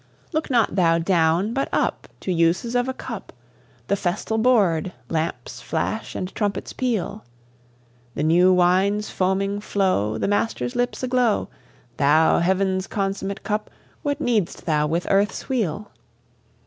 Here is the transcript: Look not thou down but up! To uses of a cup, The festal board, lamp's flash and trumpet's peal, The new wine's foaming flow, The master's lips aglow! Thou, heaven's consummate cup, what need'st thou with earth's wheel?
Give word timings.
Look 0.33 0.49
not 0.49 0.73
thou 0.75 0.97
down 0.97 1.53
but 1.53 1.69
up! 1.71 2.07
To 2.21 2.31
uses 2.33 2.73
of 2.75 2.89
a 2.89 2.93
cup, 2.95 3.31
The 3.85 3.95
festal 3.95 4.39
board, 4.39 4.93
lamp's 5.09 5.61
flash 5.61 6.15
and 6.15 6.33
trumpet's 6.33 6.73
peal, 6.73 7.23
The 8.15 8.23
new 8.23 8.51
wine's 8.51 9.11
foaming 9.11 9.59
flow, 9.59 10.17
The 10.17 10.27
master's 10.27 10.75
lips 10.75 11.03
aglow! 11.03 11.49
Thou, 11.97 12.39
heaven's 12.39 12.87
consummate 12.87 13.43
cup, 13.43 13.69
what 14.01 14.19
need'st 14.19 14.65
thou 14.65 14.87
with 14.87 15.05
earth's 15.07 15.47
wheel? 15.49 15.91